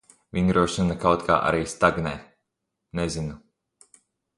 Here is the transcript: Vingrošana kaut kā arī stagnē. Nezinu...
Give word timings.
Vingrošana 0.37 0.95
kaut 1.03 1.27
kā 1.29 1.37
arī 1.51 1.61
stagnē. 1.75 2.17
Nezinu... 3.03 3.41